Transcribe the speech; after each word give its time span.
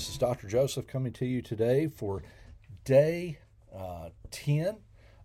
friends. 0.00 0.14
is 0.14 0.18
Dr. 0.18 0.48
Joseph 0.48 0.86
coming 0.86 1.12
to 1.12 1.26
you 1.26 1.42
today 1.42 1.86
for 1.86 2.22
day 2.84 3.38
uh, 3.74 4.08
10 4.30 4.78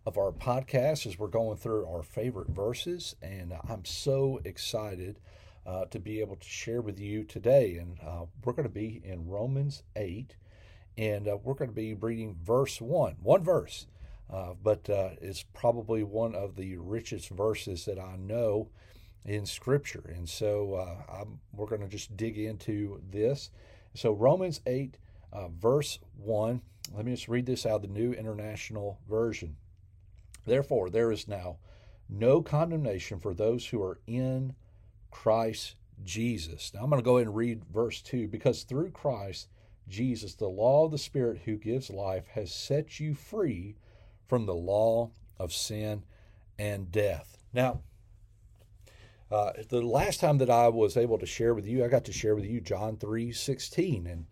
of 0.06 0.18
our 0.18 0.34
podcast 0.34 1.06
as 1.06 1.18
we're 1.18 1.28
going 1.28 1.56
through 1.56 1.88
our 1.88 2.04
favorite 2.04 2.50
verses. 2.50 3.16
And 3.22 3.54
I'm 3.70 3.86
so 3.86 4.42
excited 4.44 5.20
uh, 5.66 5.86
to 5.86 6.00
be 6.00 6.20
able 6.20 6.36
to 6.36 6.48
share 6.48 6.82
with 6.82 7.00
you 7.00 7.24
today. 7.24 7.78
And 7.78 7.98
uh, 8.06 8.26
we're 8.44 8.52
going 8.52 8.68
to 8.68 8.74
be 8.74 9.02
in 9.04 9.28
Romans 9.28 9.84
8, 9.96 10.36
and 10.98 11.28
uh, 11.28 11.38
we're 11.42 11.54
going 11.54 11.70
to 11.70 11.76
be 11.76 11.94
reading 11.94 12.36
verse 12.44 12.82
1, 12.82 13.16
one 13.22 13.44
verse. 13.44 13.88
Uh, 14.30 14.56
but 14.62 14.90
uh, 14.90 15.12
it's 15.22 15.44
probably 15.54 16.04
one 16.04 16.36
of 16.36 16.58
the 16.58 16.76
richest 16.78 17.30
verses 17.30 17.86
that 17.86 18.00
I 18.00 18.18
know 18.18 18.70
in 19.24 19.46
Scripture. 19.46 20.14
And 20.14 20.28
so 20.28 21.38
we're 21.54 21.68
going 21.68 21.82
to 21.82 21.88
just 21.88 22.18
dig 22.18 22.38
into 22.38 23.02
this. 23.10 23.52
So, 23.96 24.12
Romans 24.12 24.62
8, 24.66 24.98
uh, 25.32 25.48
verse 25.48 26.00
1, 26.18 26.62
let 26.94 27.06
me 27.06 27.14
just 27.14 27.30
read 27.30 27.46
this 27.46 27.66
out 27.66 27.82
the 27.82 27.88
New 27.88 28.12
International 28.12 29.00
Version. 29.10 29.56
Therefore, 30.46 30.90
there 30.90 31.12
is 31.12 31.28
now 31.28 31.58
no 32.10 32.42
condemnation 32.42 33.20
for 33.20 33.34
those 33.34 33.68
who 33.68 33.82
are 33.82 34.00
in 34.06 34.54
Christ 35.12 35.76
Jesus. 36.04 36.74
Now, 36.74 36.82
I'm 36.84 36.90
going 36.90 37.02
to 37.02 37.06
go 37.06 37.18
ahead 37.18 37.28
and 37.28 37.36
read 37.36 37.64
verse 37.66 38.02
2 38.02 38.28
because 38.28 38.64
through 38.64 38.92
Christ 38.92 39.48
Jesus, 39.88 40.36
the 40.36 40.48
law 40.48 40.86
of 40.86 40.92
the 40.92 40.98
Spirit 40.98 41.42
who 41.46 41.56
gives 41.56 41.90
life 41.90 42.28
has 42.28 42.54
set 42.54 43.00
you 43.00 43.14
free 43.14 43.76
from 44.28 44.46
the 44.46 44.56
law 44.56 45.12
of 45.40 45.54
sin 45.54 46.04
and 46.60 46.92
death. 46.92 47.38
Now, 47.54 47.82
uh, 49.32 49.52
the 49.70 49.82
last 49.82 50.20
time 50.20 50.38
that 50.38 50.50
I 50.50 50.68
was 50.68 50.98
able 50.98 51.18
to 51.18 51.26
share 51.26 51.54
with 51.54 51.66
you, 51.66 51.84
I 51.84 51.88
got 51.88 52.06
to 52.06 52.14
share 52.14 52.36
with 52.36 52.46
you 52.46 52.62
John 52.62 52.98
3 52.98 53.32
16. 53.32 54.08
And 54.08 54.26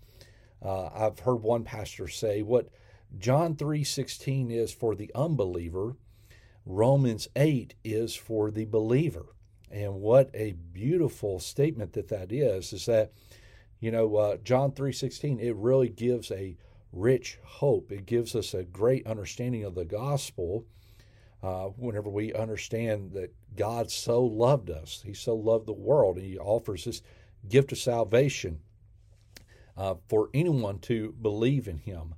uh, 0.62 0.90
I've 0.94 1.20
heard 1.20 1.42
one 1.42 1.64
pastor 1.64 2.08
say 2.08 2.42
what 2.42 2.70
John 3.18 3.56
3 3.56 3.84
16 3.84 4.52
is 4.52 4.72
for 4.72 4.96
the 4.96 5.12
unbeliever, 5.16 5.96
Romans 6.66 7.28
8 7.36 7.74
is 7.84 8.16
for 8.16 8.52
the 8.52 8.66
believer. 8.66 9.26
And 9.72 9.96
what 9.96 10.30
a 10.36 10.54
beautiful 10.54 11.40
statement 11.40 11.94
that 11.94 12.10
that 12.10 12.32
is, 12.32 12.74
is 12.74 12.86
that, 12.86 13.12
you 13.80 13.90
know, 13.90 14.16
uh, 14.16 14.38
John 14.38 14.72
3 14.72 14.94
16, 14.94 15.40
it 15.40 15.56
really 15.56 15.90
gives 15.90 16.32
a 16.32 16.56
rich 16.92 17.40
hope. 17.44 17.92
It 17.92 18.06
gives 18.06 18.36
us 18.36 18.54
a 18.54 18.64
great 18.64 19.08
understanding 19.08 19.64
of 19.64 19.74
the 19.74 19.86
gospel 19.86 20.66
uh, 21.44 21.66
whenever 21.66 22.10
we 22.10 22.34
understand 22.34 23.12
that 23.12 23.34
God 23.56 23.92
so 23.92 24.24
loved 24.24 24.70
us, 24.70 25.04
He 25.06 25.14
so 25.14 25.36
loved 25.36 25.68
the 25.68 25.74
world, 25.74 26.18
and 26.18 26.26
He 26.26 26.38
offers 26.38 26.86
this 26.86 27.02
gift 27.48 27.74
of 27.74 27.78
salvation 27.78 28.62
uh, 29.78 29.96
for 30.08 30.30
anyone 30.34 30.80
to 30.80 31.14
believe 31.22 31.68
in 31.68 31.78
Him. 31.78 32.16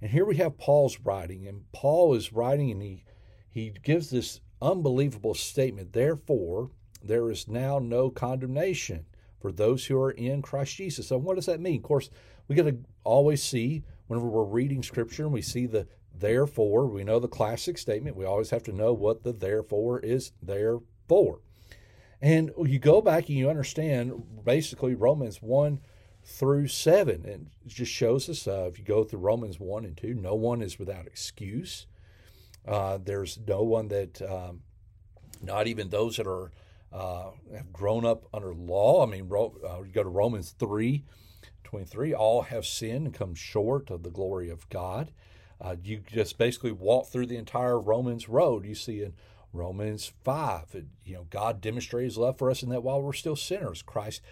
And 0.00 0.10
here 0.10 0.24
we 0.24 0.36
have 0.36 0.58
Paul's 0.58 0.98
writing, 1.00 1.46
and 1.46 1.70
Paul 1.72 2.14
is 2.14 2.32
writing, 2.32 2.70
and 2.70 2.82
he 2.82 3.04
he 3.48 3.70
gives 3.82 4.08
this 4.08 4.40
unbelievable 4.62 5.34
statement. 5.34 5.92
Therefore, 5.92 6.70
there 7.02 7.30
is 7.30 7.46
now 7.46 7.78
no 7.78 8.08
condemnation 8.10 9.04
for 9.38 9.52
those 9.52 9.86
who 9.86 10.00
are 10.00 10.10
in 10.10 10.40
Christ 10.40 10.76
Jesus. 10.76 11.08
So, 11.08 11.18
what 11.18 11.36
does 11.36 11.46
that 11.46 11.60
mean? 11.60 11.76
Of 11.76 11.82
course, 11.82 12.10
we 12.48 12.56
got 12.56 12.64
to 12.64 12.78
always 13.04 13.42
see 13.42 13.82
whenever 14.06 14.26
we're 14.26 14.44
reading 14.44 14.82
Scripture 14.82 15.24
and 15.24 15.32
we 15.32 15.42
see 15.42 15.66
the 15.66 15.86
therefore, 16.14 16.86
we 16.86 17.04
know 17.04 17.18
the 17.18 17.28
classic 17.28 17.78
statement. 17.78 18.16
We 18.16 18.24
always 18.24 18.50
have 18.50 18.62
to 18.64 18.72
know 18.72 18.92
what 18.92 19.22
the 19.22 19.32
therefore 19.32 20.00
is 20.00 20.32
there 20.42 20.78
for. 21.08 21.40
And 22.20 22.52
you 22.64 22.78
go 22.78 23.00
back 23.00 23.28
and 23.28 23.36
you 23.36 23.50
understand 23.50 24.22
basically 24.44 24.94
Romans 24.94 25.42
1 25.42 25.80
through 26.24 26.68
7. 26.68 27.24
And 27.26 27.50
it 27.64 27.68
just 27.68 27.90
shows 27.90 28.28
us 28.28 28.46
uh, 28.46 28.68
if 28.68 28.78
you 28.78 28.84
go 28.84 29.02
through 29.02 29.18
Romans 29.20 29.58
1 29.58 29.84
and 29.84 29.96
2, 29.96 30.14
no 30.14 30.34
one 30.34 30.62
is 30.62 30.78
without 30.78 31.06
excuse. 31.06 31.86
Uh, 32.66 32.98
there's 33.02 33.38
no 33.46 33.62
one 33.62 33.88
that, 33.88 34.22
um, 34.22 34.60
not 35.42 35.66
even 35.66 35.88
those 35.88 36.16
that 36.16 36.28
are 36.28 36.52
uh, 36.92 37.30
have 37.54 37.72
grown 37.72 38.04
up 38.04 38.24
under 38.34 38.54
law. 38.54 39.02
I 39.02 39.10
mean, 39.10 39.28
uh, 39.32 39.82
you 39.82 39.90
go 39.92 40.02
to 40.02 40.08
Romans 40.08 40.54
3 40.58 41.04
23, 41.64 42.12
all 42.12 42.42
have 42.42 42.66
sinned 42.66 43.06
and 43.06 43.14
come 43.14 43.34
short 43.34 43.90
of 43.90 44.02
the 44.02 44.10
glory 44.10 44.50
of 44.50 44.68
God. 44.68 45.10
Uh, 45.62 45.76
you 45.82 46.02
just 46.06 46.36
basically 46.38 46.72
walk 46.72 47.06
through 47.06 47.26
the 47.26 47.36
entire 47.36 47.78
Romans 47.78 48.28
road. 48.28 48.66
You 48.66 48.74
see 48.74 49.00
in 49.00 49.14
Romans 49.52 50.12
5, 50.24 50.84
you 51.04 51.14
know, 51.14 51.26
God 51.30 51.60
demonstrated 51.60 52.10
his 52.10 52.18
love 52.18 52.36
for 52.36 52.50
us 52.50 52.62
in 52.62 52.68
that 52.70 52.82
while 52.82 53.00
we're 53.00 53.12
still 53.12 53.36
sinners, 53.36 53.80
Christ 53.80 54.22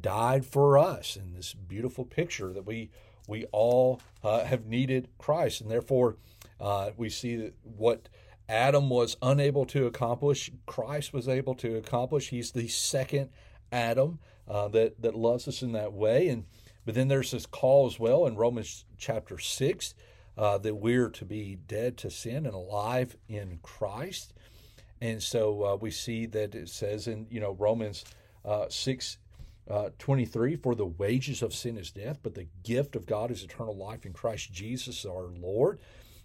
died 0.00 0.46
for 0.46 0.78
us 0.78 1.16
in 1.16 1.34
this 1.34 1.52
beautiful 1.52 2.04
picture 2.04 2.52
that 2.52 2.66
we 2.66 2.90
we 3.26 3.44
all 3.52 4.00
uh, 4.24 4.44
have 4.44 4.64
needed 4.64 5.08
Christ. 5.18 5.60
And 5.60 5.70
therefore, 5.70 6.16
uh, 6.58 6.92
we 6.96 7.10
see 7.10 7.36
that 7.36 7.54
what 7.62 8.08
Adam 8.48 8.88
was 8.88 9.18
unable 9.20 9.66
to 9.66 9.84
accomplish, 9.86 10.50
Christ 10.64 11.12
was 11.12 11.28
able 11.28 11.54
to 11.56 11.76
accomplish. 11.76 12.30
He's 12.30 12.52
the 12.52 12.68
second 12.68 13.28
Adam 13.70 14.18
uh, 14.48 14.68
that, 14.68 15.02
that 15.02 15.14
loves 15.14 15.46
us 15.46 15.60
in 15.60 15.72
that 15.72 15.92
way. 15.92 16.28
And 16.28 16.46
But 16.86 16.94
then 16.94 17.08
there's 17.08 17.32
this 17.32 17.44
call 17.44 17.86
as 17.86 18.00
well 18.00 18.26
in 18.26 18.34
Romans 18.36 18.86
chapter 18.96 19.38
6 19.38 19.94
uh, 20.38 20.56
that 20.58 20.76
we're 20.76 21.10
to 21.10 21.24
be 21.24 21.58
dead 21.66 21.96
to 21.98 22.10
sin 22.10 22.46
and 22.46 22.54
alive 22.54 23.16
in 23.28 23.58
Christ. 23.60 24.32
And 25.00 25.20
so 25.20 25.64
uh, 25.64 25.76
we 25.76 25.90
see 25.90 26.26
that 26.26 26.54
it 26.54 26.68
says 26.68 27.08
in 27.08 27.26
you 27.28 27.40
know 27.40 27.56
Romans 27.58 28.04
uh, 28.44 28.66
six 28.68 29.18
uh, 29.68 29.90
twenty 29.98 30.24
three, 30.24 30.54
for 30.54 30.74
the 30.74 30.86
wages 30.86 31.42
of 31.42 31.52
sin 31.52 31.76
is 31.76 31.90
death, 31.90 32.20
but 32.22 32.34
the 32.34 32.46
gift 32.62 32.94
of 32.94 33.04
God 33.04 33.30
is 33.32 33.42
eternal 33.42 33.76
life 33.76 34.06
in 34.06 34.12
Christ 34.12 34.52
Jesus 34.52 35.04
our 35.04 35.26
Lord. 35.26 35.80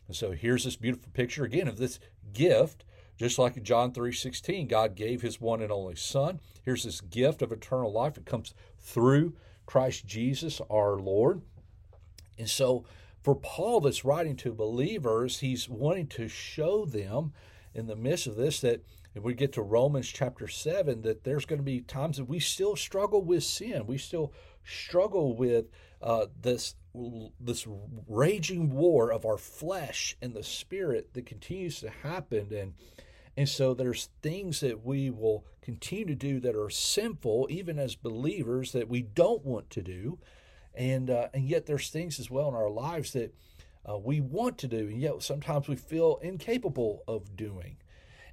And 0.08 0.16
so 0.16 0.32
here's 0.32 0.64
this 0.64 0.76
beautiful 0.76 1.12
picture 1.14 1.44
again 1.44 1.68
of 1.68 1.78
this 1.78 2.00
gift. 2.34 2.86
Just 3.18 3.40
like 3.40 3.58
in 3.58 3.64
John 3.64 3.94
3:16, 3.94 4.68
God 4.68 4.96
gave 4.96 5.22
his 5.22 5.42
one 5.42 5.62
and 5.62 5.72
only 5.72 5.96
son. 5.96 6.40
Here's 6.64 6.84
this 6.84 7.02
gift 7.02 7.42
of 7.42 7.52
eternal 7.52 7.92
life. 7.92 8.18
It 8.18 8.26
comes 8.26 8.54
through 8.80 9.34
Christ 9.66 10.06
Jesus 10.06 10.62
our 10.70 10.98
Lord. 10.98 11.42
And 12.38 12.50
so 12.50 12.86
for 13.24 13.36
Paul, 13.36 13.80
that's 13.80 14.04
writing 14.04 14.36
to 14.38 14.54
believers, 14.54 15.40
he's 15.40 15.70
wanting 15.70 16.08
to 16.08 16.28
show 16.28 16.86
them 16.86 17.32
in 17.74 17.88
the 17.88 17.96
midst 17.96 18.28
of 18.28 18.36
this 18.36 18.60
that 18.62 18.84
if 19.16 19.24
we 19.24 19.34
get 19.34 19.54
to 19.54 19.62
Romans 19.62 20.08
chapter 20.08 20.48
7, 20.48 21.02
that 21.04 21.24
there's 21.24 21.46
going 21.46 21.60
to 21.60 21.64
be 21.64 21.82
times 21.82 22.18
that 22.18 22.26
we 22.26 22.40
still 22.40 22.76
struggle 22.76 23.24
with 23.24 23.44
sin. 23.44 23.86
We 23.88 23.98
still 23.98 24.34
struggle 24.64 25.36
with 25.36 25.68
uh, 26.02 26.28
this, 26.42 26.76
this 27.40 27.68
raging 28.08 28.72
war 28.72 29.12
of 29.12 29.26
our 29.26 29.38
flesh 29.38 30.18
and 30.22 30.34
the 30.34 30.44
spirit 30.44 31.14
that 31.14 31.26
continues 31.26 31.80
to 31.82 31.90
happen. 31.90 32.52
And, 32.54 32.74
and 33.38 33.48
so 33.48 33.74
there's 33.74 34.10
things 34.22 34.60
that 34.62 34.84
we 34.84 35.10
will 35.12 35.46
continue 35.62 36.06
to 36.08 36.16
do 36.16 36.40
that 36.40 36.56
are 36.56 36.70
sinful, 36.70 37.48
even 37.50 37.78
as 37.80 37.96
believers, 37.96 38.72
that 38.72 38.90
we 38.90 39.04
don't 39.04 39.46
want 39.46 39.70
to 39.70 39.82
do 39.82 40.18
and 40.76 41.10
uh, 41.10 41.28
and 41.34 41.48
yet 41.48 41.66
there's 41.66 41.90
things 41.90 42.20
as 42.20 42.30
well 42.30 42.50
in 42.50 42.56
our 42.56 42.70
lives 42.70 43.14
that 43.14 43.34
uh, 43.88 43.98
we 43.98 44.22
want 44.22 44.58
to 44.60 44.68
do, 44.68 44.88
and 44.88 45.02
yet 45.02 45.22
sometimes 45.22 45.68
we 45.68 45.76
feel 45.76 46.20
incapable 46.22 47.04
of 47.08 47.36
doing. 47.36 47.78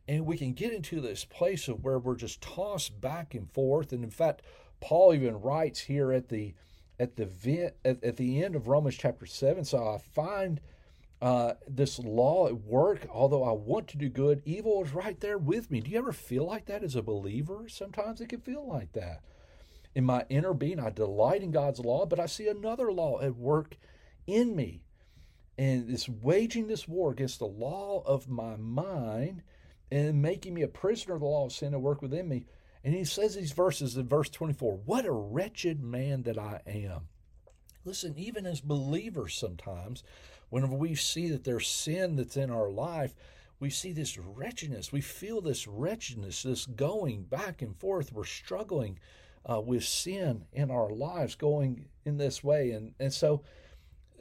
And 0.09 0.27
we 0.27 0.37
can 0.37 0.55
get 0.55 0.73
into 0.73 1.01
this 1.01 1.25
place 1.25 1.69
of 1.69 1.84
where 1.84 1.99
we're 1.99 2.17
just 2.17 2.41
tossed 2.41 3.01
back 3.01 3.34
and 3.34 3.49
forth. 3.53 3.93
And 3.93 4.03
in 4.03 4.11
fact, 4.11 4.43
Paul 4.81 5.15
even 5.15 5.41
writes 5.41 5.81
here 5.81 6.12
at 6.12 6.28
the 6.28 6.55
at 6.99 7.17
the 7.17 7.72
at, 7.84 8.03
at 8.03 8.16
the 8.16 8.43
end 8.43 8.57
of 8.57 8.66
Romans 8.66 8.97
chapter 8.97 9.27
seven. 9.27 9.65
So 9.65 9.78
I 9.78 9.98
find 9.98 10.60
uh, 11.22 11.54
this 11.69 11.98
law 11.98 12.48
at 12.48 12.63
work. 12.63 13.07
Although 13.13 13.45
I 13.45 13.53
want 13.53 13.89
to 13.89 13.98
do 13.98 14.09
good, 14.09 14.43
evil 14.45 14.83
is 14.83 14.93
right 14.93 15.21
there 15.21 15.39
with 15.39 15.71
me. 15.71 15.81
Do 15.81 15.91
you 15.91 15.98
ever 15.98 16.13
feel 16.13 16.45
like 16.45 16.66
that 16.66 16.83
as 16.83 16.97
a 16.97 17.03
believer? 17.03 17.66
Sometimes 17.69 18.21
it 18.21 18.31
can 18.31 18.41
feel 18.41 18.66
like 18.66 18.93
that 18.93 19.22
in 19.95 20.04
my 20.04 20.25
inner 20.28 20.54
being. 20.54 20.78
I 20.81 20.91
delight 20.91 21.42
in 21.42 21.51
God's 21.51 21.81
law, 21.81 22.07
but 22.07 22.21
I 22.21 22.27
see 22.27 22.48
another 22.48 22.92
law 22.92 23.21
at 23.21 23.37
work 23.37 23.77
in 24.27 24.54
me. 24.54 24.83
And 25.59 25.91
it's 25.91 26.09
waging 26.09 26.69
this 26.69 26.89
war 26.89 27.13
against 27.13 27.39
the 27.39 27.47
law 27.47 28.03
of 28.07 28.28
my 28.28 28.57
mind 28.57 29.42
and 29.91 30.22
making 30.22 30.54
me 30.54 30.63
a 30.63 30.69
prisoner 30.69 31.15
of 31.15 31.21
the 31.21 31.27
law 31.27 31.47
of 31.47 31.53
sin 31.53 31.75
at 31.75 31.81
work 31.81 32.01
within 32.01 32.28
me. 32.28 32.47
And 32.83 32.95
he 32.95 33.04
says 33.04 33.34
these 33.34 33.53
verses 33.53 33.97
in 33.97 34.09
verse 34.09 34.31
24 34.31 34.81
What 34.87 35.04
a 35.04 35.13
wretched 35.13 35.83
man 35.83 36.22
that 36.22 36.39
I 36.39 36.60
am. 36.66 37.09
Listen, 37.84 38.15
even 38.16 38.47
as 38.47 38.60
believers, 38.60 39.34
sometimes, 39.34 40.03
whenever 40.48 40.75
we 40.75 40.95
see 40.95 41.28
that 41.28 41.45
there's 41.45 41.69
sin 41.69 42.16
that's 42.16 42.36
in 42.36 42.51
our 42.51 42.71
life, 42.71 43.15
we 43.59 43.71
see 43.71 43.93
this 43.93 44.16
wretchedness. 44.16 44.93
We 44.93 45.03
feel 45.03 45.41
this 45.41 45.66
wretchedness, 45.66 46.43
this 46.43 46.65
going 46.65 47.25
back 47.25 47.60
and 47.60 47.77
forth. 47.77 48.13
We're 48.13 48.25
struggling 48.25 48.98
uh, 49.48 49.60
with 49.60 49.84
sin 49.84 50.45
in 50.53 50.71
our 50.71 50.91
lives 50.91 51.34
going 51.34 51.87
in 52.04 52.19
this 52.19 52.45
way. 52.45 52.71
And, 52.71 52.95
and 52.98 53.13
so 53.13 53.42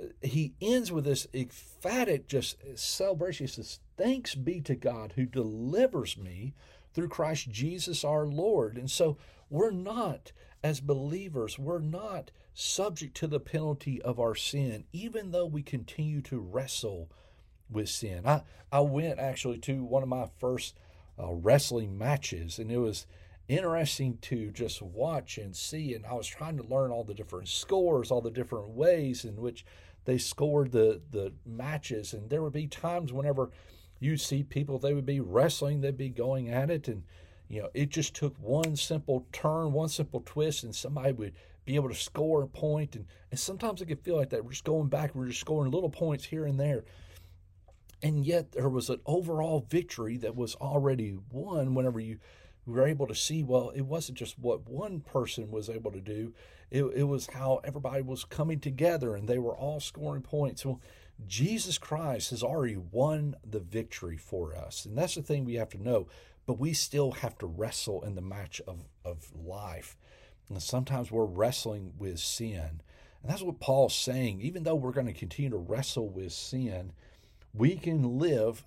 uh, 0.01 0.07
he 0.21 0.53
ends 0.61 0.91
with 0.91 1.05
this 1.05 1.27
emphatic 1.33 2.27
just 2.27 2.57
celebration. 2.75 3.47
He 3.47 3.51
says, 3.51 3.79
Thanks 3.97 4.35
be 4.35 4.61
to 4.61 4.75
God 4.75 5.13
who 5.15 5.25
delivers 5.25 6.17
me 6.17 6.53
through 6.93 7.09
Christ 7.09 7.49
Jesus 7.49 8.03
our 8.03 8.25
Lord. 8.25 8.77
And 8.77 8.89
so 8.89 9.17
we're 9.49 9.71
not 9.71 10.31
as 10.63 10.81
believers, 10.81 11.57
we're 11.57 11.79
not 11.79 12.31
subject 12.53 13.15
to 13.15 13.27
the 13.27 13.39
penalty 13.39 14.01
of 14.01 14.19
our 14.19 14.35
sin, 14.35 14.83
even 14.91 15.31
though 15.31 15.45
we 15.45 15.61
continue 15.61 16.21
to 16.21 16.39
wrestle 16.39 17.09
with 17.69 17.87
sin. 17.87 18.23
I, 18.25 18.41
I 18.71 18.81
went 18.81 19.19
actually 19.19 19.59
to 19.59 19.83
one 19.83 20.03
of 20.03 20.09
my 20.09 20.27
first 20.37 20.75
uh, 21.17 21.31
wrestling 21.31 21.97
matches, 21.97 22.59
and 22.59 22.71
it 22.71 22.79
was 22.79 23.05
interesting 23.49 24.17
to 24.21 24.51
just 24.51 24.81
watch 24.81 25.37
and 25.37 25.53
see. 25.53 25.93
And 25.93 26.05
I 26.05 26.13
was 26.13 26.27
trying 26.27 26.55
to 26.57 26.63
learn 26.63 26.91
all 26.91 27.03
the 27.03 27.13
different 27.13 27.49
scores, 27.49 28.11
all 28.11 28.21
the 28.21 28.31
different 28.31 28.69
ways 28.69 29.25
in 29.25 29.35
which 29.35 29.65
they 30.05 30.17
scored 30.17 30.71
the, 30.71 31.01
the 31.11 31.33
matches. 31.45 32.13
And 32.13 32.29
there 32.29 32.41
would 32.41 32.53
be 32.53 32.67
times 32.67 33.11
whenever 33.11 33.49
you 33.99 34.15
see 34.15 34.43
people, 34.43 34.77
they 34.77 34.93
would 34.93 35.05
be 35.05 35.19
wrestling, 35.19 35.81
they'd 35.81 35.97
be 35.97 36.09
going 36.09 36.49
at 36.49 36.69
it, 36.69 36.87
and 36.87 37.03
you 37.49 37.61
know, 37.61 37.69
it 37.73 37.89
just 37.89 38.13
took 38.13 38.35
one 38.37 38.75
simple 38.75 39.25
turn, 39.33 39.73
one 39.73 39.89
simple 39.89 40.21
twist, 40.23 40.63
and 40.63 40.73
somebody 40.73 41.11
would 41.11 41.33
be 41.65 41.75
able 41.75 41.89
to 41.89 41.95
score 41.95 42.43
a 42.43 42.47
point. 42.47 42.95
And, 42.95 43.05
and 43.31 43.39
sometimes 43.39 43.81
it 43.81 43.87
could 43.87 44.03
feel 44.03 44.15
like 44.15 44.29
that. 44.29 44.45
We're 44.45 44.51
just 44.51 44.63
going 44.63 44.87
back, 44.87 45.15
we're 45.15 45.27
just 45.27 45.39
scoring 45.39 45.71
little 45.71 45.89
points 45.89 46.23
here 46.23 46.45
and 46.45 46.59
there. 46.59 46.85
And 48.01 48.25
yet 48.25 48.51
there 48.51 48.69
was 48.69 48.89
an 48.89 48.99
overall 49.05 49.65
victory 49.67 50.17
that 50.17 50.35
was 50.35 50.55
already 50.55 51.17
won 51.31 51.73
whenever 51.73 51.99
you 51.99 52.19
were 52.69 52.87
able 52.87 53.07
to 53.07 53.15
see, 53.15 53.43
well, 53.43 53.71
it 53.75 53.81
wasn't 53.81 54.17
just 54.17 54.39
what 54.39 54.69
one 54.69 55.01
person 55.01 55.51
was 55.51 55.69
able 55.69 55.91
to 55.91 56.01
do, 56.01 56.33
it, 56.71 56.83
it 56.83 57.03
was 57.03 57.27
how 57.27 57.61
everybody 57.63 58.01
was 58.01 58.23
coming 58.23 58.59
together 58.59 59.15
and 59.15 59.27
they 59.27 59.39
were 59.39 59.55
all 59.55 59.79
scoring 59.79 60.21
points. 60.21 60.65
Well, 60.65 60.81
Jesus 61.27 61.77
Christ 61.77 62.29
has 62.29 62.43
already 62.43 62.77
won 62.77 63.35
the 63.43 63.59
victory 63.59 64.17
for 64.17 64.55
us. 64.55 64.85
And 64.85 64.97
that's 64.97 65.15
the 65.15 65.21
thing 65.21 65.43
we 65.43 65.55
have 65.55 65.69
to 65.69 65.81
know 65.81 66.07
but 66.49 66.57
we 66.57 66.73
still 66.73 67.11
have 67.11 67.37
to 67.37 67.45
wrestle 67.45 68.03
in 68.03 68.15
the 68.15 68.23
match 68.23 68.59
of, 68.65 68.79
of 69.05 69.27
life. 69.35 69.95
And 70.49 70.59
sometimes 70.59 71.11
we're 71.11 71.25
wrestling 71.25 71.93
with 71.99 72.17
sin. 72.17 72.81
And 73.21 73.31
that's 73.31 73.43
what 73.43 73.59
Paul's 73.59 73.93
saying. 73.93 74.41
Even 74.41 74.63
though 74.63 74.73
we're 74.73 74.91
going 74.91 75.05
to 75.05 75.13
continue 75.13 75.51
to 75.51 75.57
wrestle 75.57 76.09
with 76.09 76.31
sin, 76.31 76.93
we 77.53 77.75
can 77.75 78.17
live 78.17 78.65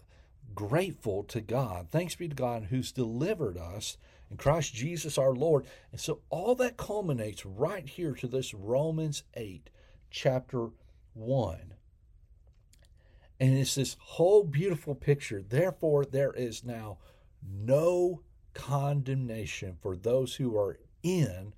grateful 0.55 1.25
to 1.25 1.41
God. 1.41 1.89
Thanks 1.91 2.15
be 2.15 2.29
to 2.29 2.35
God 2.35 2.67
who's 2.71 2.93
delivered 2.93 3.57
us 3.57 3.97
in 4.31 4.37
Christ 4.37 4.75
Jesus 4.75 5.19
our 5.19 5.35
Lord. 5.35 5.67
And 5.91 6.01
so 6.01 6.21
all 6.31 6.55
that 6.57 6.77
culminates 6.77 7.45
right 7.45 7.89
here 7.89 8.15
to 8.15 8.27
this 8.27 8.55
Romans 8.55 9.23
8, 9.35 9.71
chapter 10.11 10.69
1. 11.15 11.75
And 13.41 13.59
it's 13.59 13.75
this 13.75 13.97
whole 13.99 14.45
beautiful 14.45 14.95
picture. 14.95 15.43
Therefore, 15.43 16.05
there 16.05 16.33
is 16.33 16.65
now 16.65 16.99
no 17.45 18.23
condemnation 18.55 19.77
for 19.81 19.97
those 19.97 20.37
who 20.37 20.57
are 20.57 20.79
in 21.03 21.53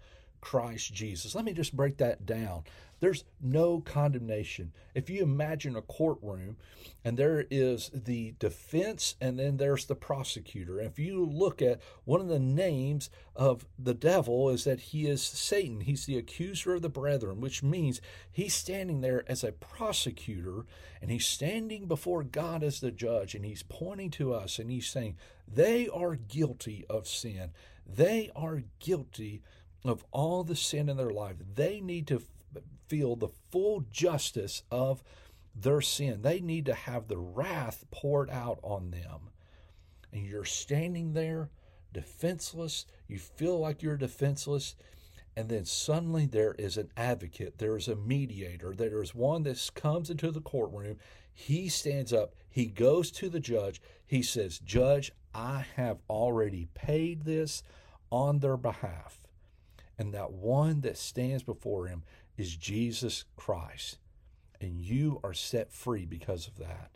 Christ 0.45 0.93
Jesus. 0.93 1.35
Let 1.35 1.47
me 1.47 1.55
just 1.55 1.75
break 1.75 1.97
that 1.97 2.27
down. 2.27 2.65
There's 3.01 3.25
no 3.41 3.81
condemnation. 3.81 4.73
If 4.95 5.09
you 5.09 5.23
imagine 5.23 5.75
a 5.75 5.81
courtroom 5.81 6.59
and 7.03 7.17
there 7.17 7.47
is 7.51 7.91
the 7.95 8.35
defense 8.39 9.17
and 9.23 9.39
then 9.39 9.57
there's 9.57 9.87
the 9.87 9.95
prosecutor. 9.95 10.79
If 10.81 10.99
you 10.99 11.25
look 11.25 11.63
at 11.63 11.81
one 12.05 12.21
of 12.21 12.29
the 12.29 12.39
names 12.39 13.09
of 13.35 13.65
the 13.79 13.95
devil 13.95 14.51
is 14.51 14.65
that 14.65 14.81
he 14.81 15.07
is 15.07 15.23
Satan. 15.23 15.81
He's 15.81 16.05
the 16.05 16.19
accuser 16.19 16.75
of 16.75 16.83
the 16.83 16.91
brethren, 16.91 17.41
which 17.41 17.63
means 17.63 18.03
he's 18.31 18.55
standing 18.55 19.01
there 19.01 19.25
as 19.27 19.43
a 19.43 19.53
prosecutor 19.53 20.67
and 21.01 21.11
he's 21.11 21.27
standing 21.27 21.87
before 21.87 22.23
God 22.23 22.63
as 22.63 22.81
the 22.81 22.91
judge 22.91 23.35
and 23.35 23.47
he's 23.47 23.63
pointing 23.63 24.11
to 24.11 24.35
us 24.35 24.59
and 24.59 24.71
he's 24.71 24.89
saying 24.89 25.17
they 25.49 25.89
are 25.89 26.17
guilty 26.17 26.85
of 26.91 27.09
sin. 27.09 27.51
They 27.87 28.31
are 28.37 28.63
guilty 28.79 29.43
of 29.85 30.05
all 30.11 30.45
the 30.45 30.57
sin 30.57 30.89
in 30.89 30.97
their 30.97 31.11
life. 31.11 31.37
They 31.55 31.81
need 31.81 32.07
to 32.09 32.23
feel 32.89 33.17
the 33.17 33.29
full 33.51 33.85
justice 33.91 34.63
of 34.71 35.03
their 35.55 35.81
sin. 35.81 36.23
They 36.23 36.41
need 36.41 36.67
to 36.67 36.75
have 36.75 37.09
the 37.09 37.19
wrath 37.19 37.85
poured 37.91 38.31
out 38.31 38.59
on 38.63 38.91
them. 38.91 39.31
And 40.13 40.27
you're 40.27 40.45
standing 40.45 41.13
there 41.13 41.51
defenseless. 41.93 42.87
You 43.07 43.19
feel 43.19 43.59
like 43.59 43.83
you're 43.83 43.97
defenseless. 43.97 44.75
And 45.37 45.49
then 45.49 45.65
suddenly 45.65 46.27
there 46.27 46.55
is 46.59 46.77
an 46.77 46.91
advocate, 46.97 47.59
there 47.59 47.77
is 47.77 47.89
a 47.89 47.97
mediator, 47.97 48.73
there 48.73 49.03
is 49.03 49.15
one 49.15 49.43
that 49.43 49.71
comes 49.75 50.09
into 50.09 50.31
the 50.31 50.41
courtroom. 50.41 50.99
He 51.33 51.69
stands 51.69 52.13
up, 52.13 52.35
he 52.49 52.67
goes 52.67 53.11
to 53.13 53.29
the 53.29 53.41
judge, 53.41 53.83
he 54.07 54.23
says, 54.23 54.61
Judge, 54.61 55.11
I 55.35 55.67
have 55.75 55.99
already 56.09 56.69
paid 56.75 57.25
this 57.25 57.65
on 58.11 58.39
their 58.39 58.57
behalf. 58.57 59.24
And 59.99 60.13
that 60.13 60.33
one 60.33 60.81
that 60.81 60.99
stands 60.99 61.43
before 61.43 61.87
him 61.87 62.03
is 62.37 62.57
Jesus 62.57 63.25
Christ. 63.37 63.99
And 64.61 64.81
you 64.81 65.21
are 65.23 65.35
set 65.35 65.73
free 65.73 66.05
because 66.05 66.47
of 66.47 66.57
that. 66.59 66.91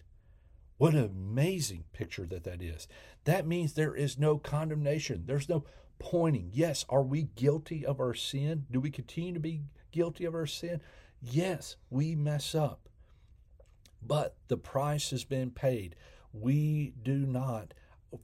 What 0.79 0.95
an 0.95 1.05
amazing 1.05 1.85
picture 1.93 2.27
that 2.27 2.45
that 2.45 2.63
is. 2.63 2.87
That 3.25 3.47
means 3.47 3.73
there 3.73 3.95
is 3.95 4.19
no 4.19 4.39
condemnation. 4.39 5.25
There's 5.27 5.49
no 5.49 5.65
pointing. 5.99 6.51
Yes, 6.53 6.85
are 6.89 7.03
we 7.03 7.25
guilty 7.35 7.85
of 7.85 8.01
our 8.01 8.15
sin? 8.15 8.67
Do 8.71 8.81
we 8.81 8.91
continue 8.91 9.35
to 9.35 9.41
be 9.41 9.63
guilty 9.91 10.25
of 10.25 10.35
our 10.35 10.47
sin? 10.47 10.81
Yes, 11.21 11.77
we 11.91 12.15
mess 12.15 12.55
up. 12.55 12.89
But 14.01 14.37
the 14.47 14.57
price 14.57 15.11
has 15.11 15.25
been 15.25 15.51
paid. 15.51 15.97
We 16.33 16.93
do 17.03 17.19
not 17.19 17.75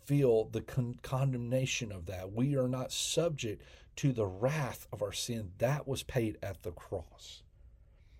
feel 0.04 0.44
the 0.44 0.60
con- 0.60 0.98
condemnation 1.02 1.92
of 1.92 2.06
that. 2.06 2.32
We 2.32 2.56
are 2.56 2.68
not 2.68 2.92
subject 2.92 3.62
to 3.96 4.12
the 4.12 4.26
wrath 4.26 4.86
of 4.92 5.02
our 5.02 5.12
sin 5.12 5.52
that 5.58 5.86
was 5.86 6.02
paid 6.02 6.38
at 6.42 6.62
the 6.62 6.72
cross. 6.72 7.42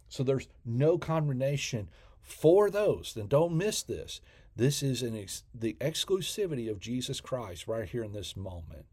So 0.08 0.22
there's 0.22 0.48
no 0.64 0.98
condemnation 0.98 1.88
for 2.20 2.70
those. 2.70 3.14
Then 3.14 3.26
don't 3.26 3.56
miss 3.56 3.82
this. 3.82 4.20
This 4.56 4.82
is 4.82 5.02
an 5.02 5.16
ex- 5.16 5.42
the 5.52 5.76
exclusivity 5.80 6.70
of 6.70 6.78
Jesus 6.78 7.20
Christ 7.20 7.66
right 7.66 7.88
here 7.88 8.04
in 8.04 8.12
this 8.12 8.36
moment. 8.36 8.86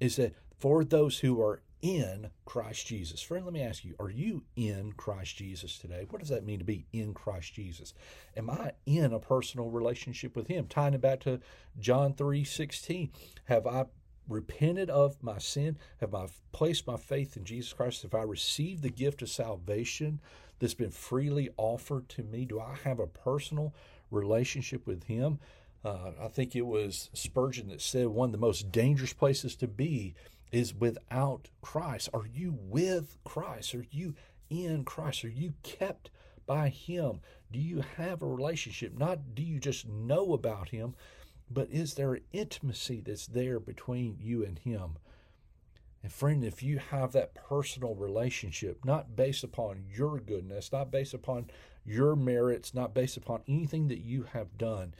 Is 0.00 0.16
that 0.16 0.34
for 0.58 0.84
those 0.84 1.20
who 1.20 1.40
are 1.40 1.62
in 1.82 2.30
Christ 2.44 2.86
Jesus. 2.86 3.22
Friend, 3.22 3.44
let 3.44 3.54
me 3.54 3.62
ask 3.62 3.84
you, 3.84 3.94
are 3.98 4.10
you 4.10 4.42
in 4.56 4.92
Christ 4.92 5.36
Jesus 5.36 5.78
today? 5.78 6.06
What 6.08 6.20
does 6.20 6.28
that 6.28 6.44
mean 6.44 6.58
to 6.58 6.64
be 6.64 6.86
in 6.92 7.14
Christ 7.14 7.54
Jesus? 7.54 7.94
Am 8.36 8.50
I 8.50 8.72
in 8.86 9.12
a 9.12 9.18
personal 9.18 9.70
relationship 9.70 10.36
with 10.36 10.48
Him? 10.48 10.66
Tying 10.66 10.94
it 10.94 11.00
back 11.00 11.20
to 11.20 11.40
John 11.78 12.14
3 12.14 12.44
16. 12.44 13.10
Have 13.44 13.66
I 13.66 13.86
repented 14.28 14.90
of 14.90 15.22
my 15.22 15.38
sin? 15.38 15.78
Have 16.00 16.14
I 16.14 16.26
placed 16.52 16.86
my 16.86 16.96
faith 16.96 17.36
in 17.36 17.44
Jesus 17.44 17.72
Christ? 17.72 18.02
Have 18.02 18.14
I 18.14 18.22
received 18.22 18.82
the 18.82 18.90
gift 18.90 19.22
of 19.22 19.28
salvation 19.28 20.20
that's 20.58 20.74
been 20.74 20.90
freely 20.90 21.50
offered 21.56 22.08
to 22.10 22.22
me? 22.22 22.44
Do 22.44 22.60
I 22.60 22.76
have 22.84 23.00
a 23.00 23.06
personal 23.06 23.74
relationship 24.10 24.86
with 24.86 25.04
Him? 25.04 25.38
Uh, 25.84 26.10
I 26.20 26.28
think 26.28 26.54
it 26.54 26.66
was 26.66 27.08
Spurgeon 27.14 27.68
that 27.68 27.80
said 27.80 28.08
one 28.08 28.28
of 28.28 28.32
the 28.32 28.38
most 28.38 28.70
dangerous 28.70 29.14
places 29.14 29.56
to 29.56 29.66
be 29.66 30.14
is 30.52 30.74
without 30.74 31.48
Christ. 31.62 32.08
Are 32.12 32.26
you 32.26 32.58
with 32.60 33.18
Christ? 33.24 33.74
Are 33.74 33.86
you 33.90 34.14
in 34.48 34.84
Christ? 34.84 35.24
Are 35.24 35.28
you 35.28 35.54
kept 35.62 36.10
by 36.46 36.68
Him? 36.68 37.20
Do 37.52 37.58
you 37.58 37.82
have 37.96 38.22
a 38.22 38.26
relationship? 38.26 38.98
Not 38.98 39.34
do 39.34 39.42
you 39.42 39.60
just 39.60 39.86
know 39.86 40.32
about 40.32 40.70
Him, 40.70 40.94
but 41.50 41.70
is 41.70 41.94
there 41.94 42.20
intimacy 42.32 43.00
that's 43.00 43.26
there 43.26 43.60
between 43.60 44.18
you 44.20 44.44
and 44.44 44.58
Him? 44.58 44.98
And 46.02 46.12
friend, 46.12 46.44
if 46.44 46.62
you 46.62 46.78
have 46.78 47.12
that 47.12 47.34
personal 47.34 47.94
relationship, 47.94 48.84
not 48.84 49.14
based 49.14 49.44
upon 49.44 49.84
your 49.88 50.18
goodness, 50.18 50.72
not 50.72 50.90
based 50.90 51.12
upon 51.12 51.50
your 51.84 52.16
merits, 52.16 52.72
not 52.72 52.94
based 52.94 53.16
upon 53.16 53.42
anything 53.46 53.88
that 53.88 54.00
you 54.00 54.22
have 54.32 54.56
done, 54.56 54.94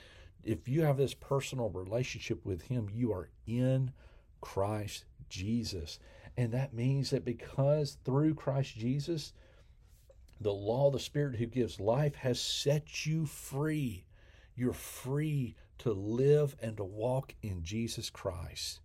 if 0.45 0.69
you 0.69 0.83
have 0.83 0.97
this 0.97 1.15
personal 1.15 1.71
relationship 1.71 2.45
with 2.45 2.63
Him, 2.63 2.89
you 2.93 3.13
are 3.13 3.31
in 3.47 3.93
Christ 4.41 5.05
Jesus. 5.31 5.99
And 6.37 6.53
that 6.53 6.75
means 6.75 7.11
that 7.11 7.25
because 7.25 7.97
through 8.05 8.35
Christ 8.35 8.77
Jesus, 8.77 9.33
the 10.41 10.53
law 10.53 10.87
of 10.87 10.95
the 10.95 10.99
Spirit 10.99 11.37
who 11.37 11.47
gives 11.47 11.81
life 11.81 12.15
has 12.17 12.41
set 12.41 13.07
you 13.07 13.27
free. 13.27 14.05
You're 14.57 14.73
free 14.73 15.57
to 15.79 15.93
live 15.93 16.57
and 16.61 16.77
to 16.77 16.85
walk 16.85 17.35
in 17.43 17.63
Jesus 17.63 18.11
Christ. 18.11 18.81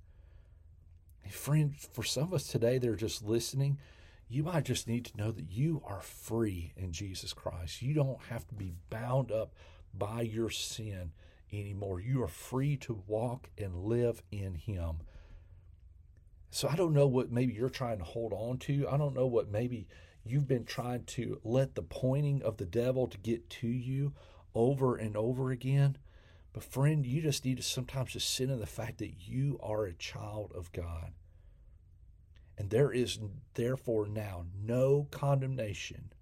friend, 1.30 1.76
for 1.94 2.04
some 2.04 2.24
of 2.24 2.34
us 2.34 2.48
today 2.48 2.78
that 2.78 2.90
are 2.90 2.96
just 2.96 3.24
listening, 3.24 3.78
you 4.28 4.44
might 4.44 4.66
just 4.66 4.88
need 4.88 5.06
to 5.06 5.18
know 5.18 5.32
that 5.32 5.52
you 5.52 5.82
are 5.86 6.02
free 6.02 6.74
in 6.76 6.92
Jesus 6.92 7.34
Christ. 7.34 7.82
You 7.82 7.94
don't 7.94 8.22
have 8.30 8.48
to 8.48 8.56
be 8.56 8.74
bound 8.90 9.32
up 9.32 9.54
by 9.94 10.22
your 10.22 10.50
sin 10.50 11.12
anymore. 11.54 12.00
You 12.00 12.24
are 12.24 12.28
free 12.28 12.76
to 12.78 13.04
walk 13.08 13.50
and 13.58 13.76
live 13.76 14.22
in 14.32 14.56
Him. 14.56 14.98
So 16.56 16.70
I 16.70 16.78
don't 16.78 16.94
know 16.94 17.06
what 17.06 17.34
maybe 17.34 17.52
you're 17.52 17.68
trying 17.68 17.98
to 17.98 18.06
hold 18.06 18.32
on 18.32 18.60
to. 18.60 18.88
I 18.90 18.96
don't 18.96 19.14
know 19.14 19.28
what 19.28 19.52
maybe 19.52 19.90
you've 20.24 20.48
been 20.48 20.64
trying 20.64 21.04
to 21.04 21.38
let 21.44 21.76
the 21.76 21.82
pointing 21.82 22.42
of 22.44 22.56
the 22.56 22.66
devil 22.66 23.08
to 23.08 23.18
get 23.18 23.50
to 23.50 23.68
you 23.68 24.14
over 24.54 24.96
and 24.96 25.18
over 25.18 25.52
again. 25.52 25.98
But 26.54 26.64
friend, 26.64 27.06
you 27.06 27.22
just 27.22 27.44
need 27.44 27.58
to 27.58 27.64
sometimes 27.64 28.14
just 28.14 28.34
sit 28.34 28.50
in 28.50 28.62
the 28.62 28.66
fact 28.66 29.00
that 29.00 29.28
you 29.28 29.60
are 29.62 29.84
a 29.84 29.92
child 29.92 30.54
of 30.56 30.72
God. 30.72 31.12
And 32.58 32.70
there 32.70 32.94
is 32.94 33.20
therefore 33.56 34.08
now 34.08 34.46
no 34.58 35.10
condemnation 35.12 36.14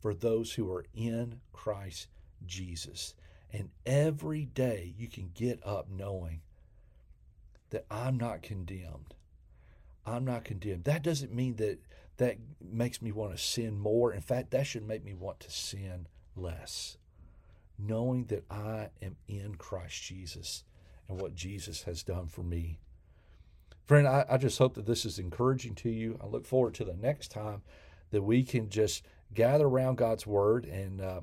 for 0.00 0.12
those 0.12 0.54
who 0.54 0.68
are 0.72 0.86
in 0.92 1.38
Christ 1.52 2.08
Jesus. 2.44 3.14
And 3.52 3.70
every 3.86 4.44
day 4.44 4.92
you 4.98 5.06
can 5.06 5.30
get 5.32 5.64
up 5.64 5.88
knowing 5.88 6.40
that 7.70 7.86
I'm 7.88 8.16
not 8.16 8.42
condemned. 8.42 9.14
I'm 10.08 10.24
not 10.24 10.44
condemned. 10.44 10.84
That 10.84 11.02
doesn't 11.02 11.34
mean 11.34 11.56
that 11.56 11.78
that 12.16 12.36
makes 12.60 13.00
me 13.00 13.12
want 13.12 13.32
to 13.32 13.38
sin 13.38 13.78
more. 13.78 14.12
In 14.12 14.20
fact, 14.20 14.50
that 14.50 14.66
should 14.66 14.86
make 14.86 15.04
me 15.04 15.14
want 15.14 15.40
to 15.40 15.50
sin 15.50 16.08
less. 16.36 16.96
Knowing 17.78 18.24
that 18.24 18.44
I 18.50 18.88
am 19.00 19.16
in 19.28 19.54
Christ 19.54 20.02
Jesus 20.02 20.64
and 21.08 21.20
what 21.20 21.34
Jesus 21.34 21.84
has 21.84 22.02
done 22.02 22.26
for 22.26 22.42
me. 22.42 22.80
Friend, 23.86 24.06
I, 24.06 24.26
I 24.28 24.36
just 24.36 24.58
hope 24.58 24.74
that 24.74 24.86
this 24.86 25.04
is 25.04 25.18
encouraging 25.18 25.74
to 25.76 25.88
you. 25.88 26.18
I 26.22 26.26
look 26.26 26.44
forward 26.44 26.74
to 26.74 26.84
the 26.84 26.94
next 26.94 27.30
time 27.30 27.62
that 28.10 28.22
we 28.22 28.42
can 28.42 28.68
just 28.68 29.04
gather 29.32 29.66
around 29.66 29.96
God's 29.96 30.26
Word 30.26 30.64
and 30.66 31.00
uh, 31.00 31.20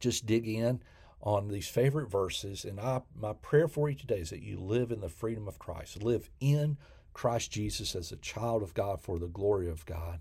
just 0.00 0.26
dig 0.26 0.48
in 0.48 0.82
on 1.22 1.48
these 1.48 1.68
favorite 1.68 2.10
verses. 2.10 2.64
And 2.64 2.78
I, 2.80 3.02
my 3.14 3.32
prayer 3.32 3.68
for 3.68 3.88
you 3.88 3.96
today 3.96 4.18
is 4.18 4.30
that 4.30 4.42
you 4.42 4.58
live 4.58 4.90
in 4.90 5.00
the 5.00 5.08
freedom 5.08 5.48
of 5.48 5.58
Christ, 5.58 6.02
live 6.02 6.28
in 6.40 6.76
Christ 7.12 7.50
Jesus 7.50 7.94
as 7.94 8.12
a 8.12 8.16
child 8.16 8.62
of 8.62 8.74
God 8.74 9.00
for 9.00 9.18
the 9.18 9.26
glory 9.26 9.68
of 9.68 9.84
God. 9.86 10.20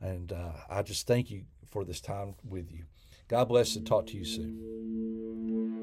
And 0.00 0.32
uh, 0.32 0.52
I 0.68 0.82
just 0.82 1.06
thank 1.06 1.30
you 1.30 1.44
for 1.70 1.84
this 1.84 2.00
time 2.00 2.34
with 2.48 2.72
you. 2.72 2.84
God 3.28 3.48
bless 3.48 3.76
and 3.76 3.86
talk 3.86 4.06
to 4.08 4.16
you 4.16 4.24
soon. 4.24 5.82